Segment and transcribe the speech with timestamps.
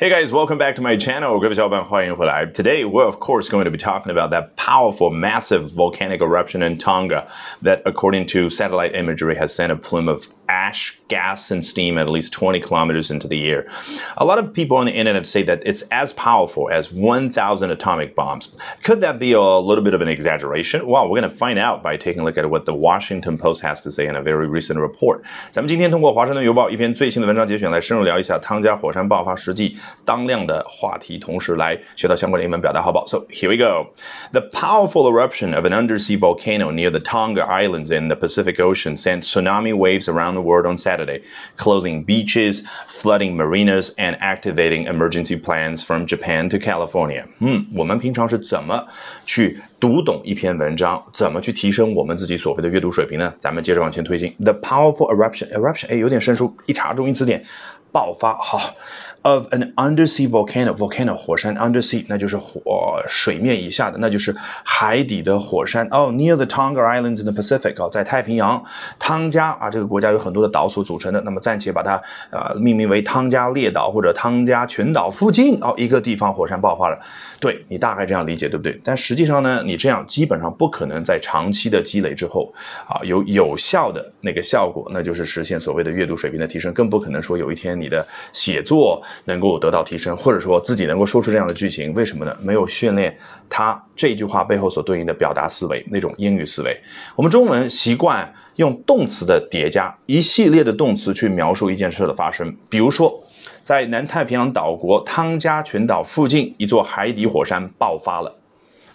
[0.00, 1.40] Hey guys, welcome back to my channel.
[1.40, 6.78] Today, we're of course going to be talking about that powerful, massive volcanic eruption in
[6.78, 7.28] Tonga
[7.62, 12.08] that, according to satellite imagery, has sent a plume of ash, gas, and steam at
[12.08, 13.70] least 20 kilometers into the air.
[14.16, 18.14] A lot of people on the internet say that it's as powerful as 1,000 atomic
[18.14, 18.56] bombs.
[18.82, 20.86] Could that be a little bit of an exaggeration?
[20.86, 23.62] Well, we're going to find out by taking a look at what the Washington Post
[23.62, 25.22] has to say in a very recent report.
[25.50, 33.06] 咱们今天通过《华盛顿邮报》一篇最新的文章节选来深入聊一下汤加火山爆发实际 当量的话题，同时来学到相关的英文表达，好不好？
[33.06, 33.90] So here we go.
[34.32, 38.96] The powerful eruption of an undersea volcano near the Tonga Islands in the Pacific Ocean
[38.96, 41.22] sent tsunami waves around the world on Saturday,
[41.56, 47.24] closing beaches, flooding marinas, and activating emergency plans from Japan to California.
[47.40, 48.86] 嗯，我们平常是怎么
[49.24, 53.32] 去读懂一篇文章，怎么去提升我们自己所谓的阅读水平呢？
[53.38, 54.34] 咱们接着往前推进。
[54.38, 57.44] The powerful eruption, eruption，哎，有点生疏，一查中英词典，
[57.92, 58.74] 爆发，好。
[59.23, 66.11] of an undersea volcano volcano 火山 undersea 那就是火水面以下的，那就是海底的火山哦。
[66.13, 68.63] Near the Tonga Islands in the Pacific 哦，在太平洋
[68.99, 72.01] 汤加啊这个国家有很多的岛所组成的，那么暂且把它
[72.31, 76.99] 呃命名为汤加列岛或者汤加群岛附近哦一个地方火山爆发了。
[77.39, 78.79] 对你大概这样理解对不对？
[78.85, 82.53] 但实际上呢，你这样基本上不可能在长期的积累之后
[82.87, 89.03] 啊有有效的那个效果，那就是实现所谓的阅读水平的提升，更不可能说有一天你的写作。
[89.25, 92.37] 能够得到提升，或者说自己能够说出这样的剧情，为什么呢？
[92.41, 93.17] 没有训练
[93.49, 96.77] 他这句话背后所对应的表达思维，那种英语思维。
[97.15, 102.55] 我们中文习惯用动词的叠加，一系列的动词去描述一件事的发生。
[102.69, 103.23] 比如说，
[103.63, 108.35] 在南太平洋岛国汤加群岛附近，一座海底火山爆发了，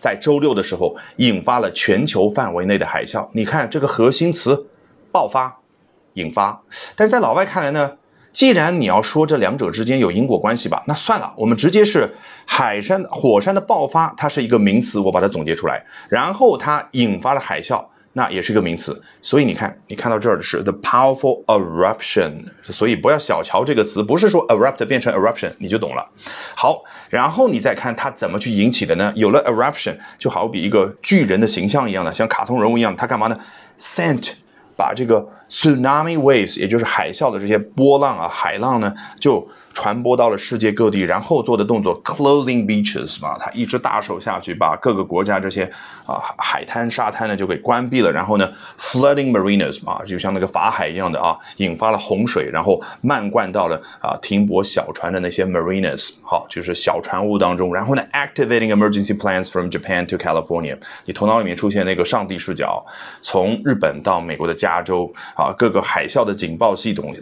[0.00, 3.28] 在周六的时候引发了全球范围内的海啸。
[3.32, 4.66] 你看这个核心词
[5.12, 5.60] “爆发”、
[6.14, 6.62] “引发”，
[6.96, 7.92] 但在老外看来呢？
[8.36, 19.02] 既然你要说这两者之间有因果关系吧，那算了，我们直接是海山火山的爆发，它是一个名词，我把它总结出来，然后它引发了海啸，那也是一个名词。
[19.22, 26.06] 所以你看，你看到这儿的是 the powerful eruption，所以不要小瞧这个词，不是说 erupt 变成 eruption 你就懂了。
[26.54, 29.10] 好，然后你再看它怎么去引起的呢？
[29.16, 33.40] 有了 eruption，就好比一个巨人的形象一样的，像卡通人物一样，它干嘛呢
[33.78, 34.32] ？sent
[34.76, 39.48] 把这个 tsunami waves，也就是海啸的这些波浪啊，海浪呢，就。
[39.76, 45.70] 传播到了世界各地，然后做的动作 closing beaches 嘛，他一只大手下去把各个国家这些
[46.06, 62.82] 啊海滩沙滩呢就给关闭了，然后呢 flooding marinas 嘛，就像那个法海一样的啊，引发了洪水，然后漫灌到了啊停泊小船的那些 marinas，好，就是小船坞当中，然后呢 activating emergency plans from Japan to California，你头脑里面出现那个上帝视角，
[63.20, 67.14] 从日本到美国的加州啊，各个海啸的警报系统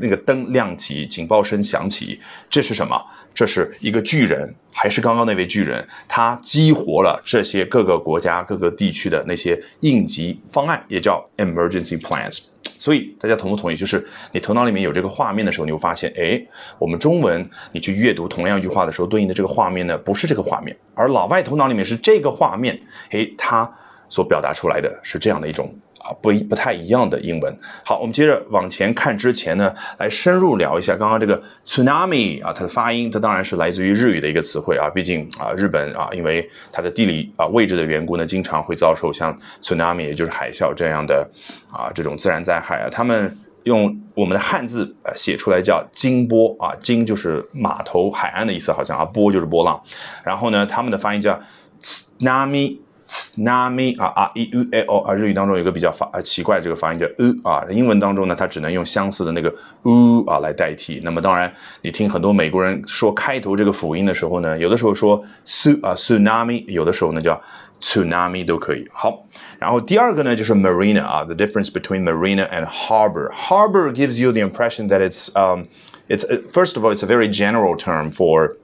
[0.00, 2.20] 那个灯亮起，警报声响起。
[2.50, 3.02] 这是什么？
[3.32, 5.84] 这是一个巨人，还是刚刚那位巨人？
[6.06, 12.44] 他激活了这些各个国家、各个地区的那些应急方案，也叫 emergency plans。
[12.78, 13.76] 所以大家同不同意？
[13.76, 16.40] 就是你头脑里面有这个画面的时候，你会发现，哎，
[16.78, 22.78] 我们中文你去阅读同样一句话的时候，对应的这个画面呢，不是这个画面，而老外头脑里面是这个画面，
[23.10, 23.68] 哎，他
[24.08, 25.74] 所表达出来的是这样的一种。
[26.04, 27.58] 啊，不一不太一样的英文。
[27.82, 34.90] 好，我们接着往前看之前呢，来深入聊一下刚刚这个 tsunami 啊，它的发音，它当然是来自于日语的一个词汇啊。
[34.90, 41.26] 毕竟啊，日本啊，因为它的地理啊位置的缘故呢，经常会遭受像 tsunami，也就是海啸这样的
[41.72, 42.88] 啊这种自然灾害啊。
[42.92, 49.82] 他们用我们的汉字呃写出来叫惊波啊，惊就是码头海岸的意思，好像啊，波就是波浪。
[50.22, 51.40] 然后呢，他们的发音叫
[51.80, 52.83] tsunami。
[53.06, 61.00] Tsunami 啊啊 e u a o 啊，日语当中有个比较发啊奇怪的这个发音叫 u 啊，英文当中呢，它只能用相似的那个 u 啊来代替。
[61.04, 67.40] 那么当然，你听很多美国人说开头这个辅音的时候呢，有的时候说 su 啊 tsunami，有的时候呢叫
[67.80, 68.88] tsunami 都可以。
[68.92, 69.26] 好，
[69.58, 73.30] 然后第二个呢就是 marina 啊，the difference between marina and harbor。
[73.32, 75.66] harbor gives you the impression that it's um
[76.08, 78.56] it's first of all it's a very general term for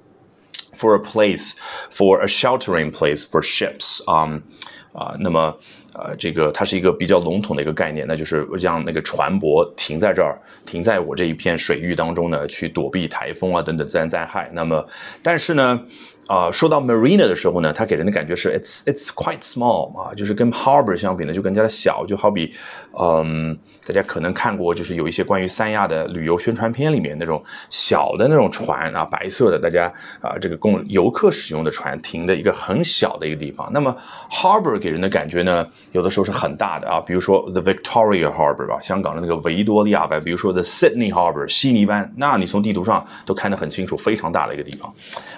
[0.80, 1.56] for a place,
[1.90, 4.02] for a sheltering place for ships.
[4.08, 4.44] Um,
[4.94, 5.58] 啊，那么，
[5.93, 14.51] 呃，这个它是一个比较笼统的一个概念，那就是让那个船舶停在这儿，停在我这一片水域当中呢，去躲避台风啊等等自然灾害。
[14.53, 14.87] 那么，
[15.23, 15.81] 但是呢，
[16.27, 22.55] 啊，说到 marina 的时候呢，它给人的感觉是 it's it's quite small 啊，就是跟 harbor 相比呢，就更加的小，就好比，
[22.99, 23.59] 嗯。
[23.87, 33.69] 大家可能看过，就是有一些关于三亚的旅游宣传片里面那种小的那种船啊，白色的，大家啊，这个供游客使用的船停的一个很小的一个地方。
[33.73, 33.97] 那么
[34.31, 44.92] harbor 给人的感觉呢，有的时候是很大的啊，比如说 the Victoria Harbour 吧，香港的那个维多利亚湾，比如说 the Sydney Harbour 悉尼湾，那你从地图上都看得很清楚，非常大的一个地方。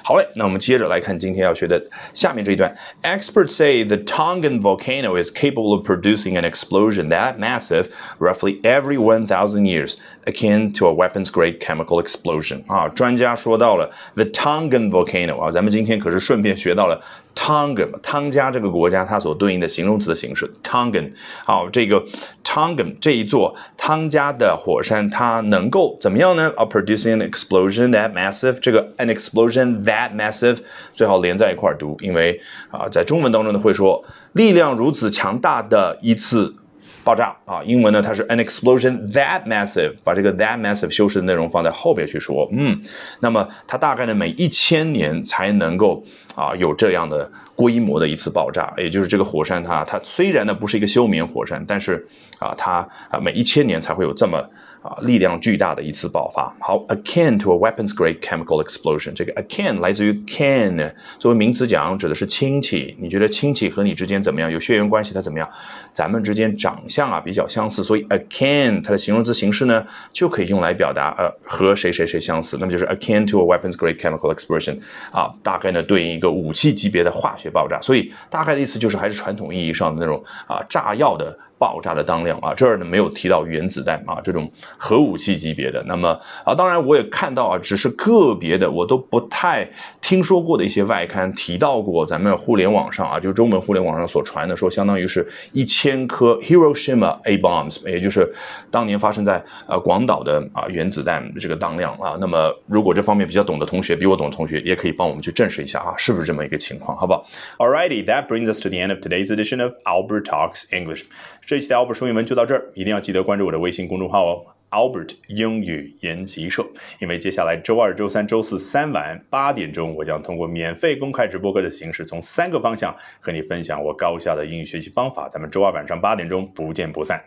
[0.04, 1.82] 好嘞，那我们接着来看今天要学的
[2.14, 2.76] 下面这一段。
[3.04, 7.88] Experts say the Tongan volcano is capable of producing an explosion that massive,
[8.20, 9.96] roughly every 1,000 years,
[10.26, 12.64] akin to a weapons-grade chemical explosion.
[12.68, 17.02] 啊，专家说到了 the Tongan volcano 啊，咱们今天可是顺便学到了
[17.35, 21.13] Tongan 汤加这个国家它所对应的形容词的形式 Tongan。
[21.45, 22.05] 好，这个
[22.45, 28.59] Tongan 这一座汤加的火山，它能够怎么样呢？？A，producing an explosion that massive。
[28.61, 30.59] 这个 an explosion that massive
[30.95, 32.41] 最好连在一块儿读，因为
[32.71, 36.55] 啊，在中文当中呢会说力量如此强大的一次。
[37.05, 37.63] 爆炸啊！
[37.65, 42.49] 英文呢，它是 an explosion that massive，把这个 that massive 修饰的内容放在后边去说。
[42.53, 42.81] 嗯，
[43.21, 46.05] 那么它大概呢，每一千年才能够
[46.35, 52.07] 啊有这样的规模的一次爆炸，也就是这个火山它它虽然呢不是一个休眠火山，但是
[52.39, 54.49] 啊它啊每一千年才会有这么。
[54.83, 56.53] 啊，力量巨大的一次爆发。
[56.59, 59.13] 好，akin to a weapons-grade chemical explosion。
[59.15, 62.97] 这个 akin 来自于 kin，作为名词讲，指的是亲戚。
[63.01, 64.51] 你觉得亲戚和你之间怎么样？
[64.51, 65.49] 有血缘关系，它怎么样？
[65.93, 72.57] 咱们之间长相啊比较相似，所以 akin 它的形容词形式呢就可以用来表达呃和谁谁谁相似。
[72.59, 74.81] 那么就是 akin to a weapons-grade chemical explosion。
[75.13, 77.81] 啊，大概呢对应一个武器级别的化学爆炸。
[77.81, 81.39] 所以大概的意思就是还是传统意义上的那种啊炸药的。
[81.63, 85.81] 爆炸的当量啊，这儿呢没有提到原子弹啊，这种核武器级别的。
[85.87, 89.71] 那么啊，当然我也看到啊，只是个别的，我都不太
[90.01, 98.35] 听说过的一些外刊提到过，咱们互联网上啊，就是中文互联网上所传的，说相当于是一千颗 Hiroshima A bombs，也就是
[98.73, 102.17] 当年发生在呃广岛的啊原子弹这个当量啊。
[102.19, 107.25] 那么如果这方面比较懂的同学，比我懂的同学，也可以帮我们去证实一下啊，是不是这么一个情况，好不好
[107.59, 111.05] ？Alrighty, that brings us to the end of today's edition of Albert Talks English.
[111.53, 116.67] 这一期的 Albert 说英文就到这儿，一定要记得关注我的微信公众号哦，Albert 英语研习社。
[116.99, 125.29] 因为接下来周二、周三、周四三晚八点钟，我将通过免费公开直播课的形式，从三个方向和你分享我高效的英语学习方法。
[125.29, 127.23] 咱们周二晚上八点钟不见不散。